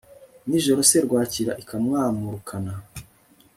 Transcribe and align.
nijoro 0.47 0.79
serwakira 0.89 1.51
ikamwamurukana 1.61 2.73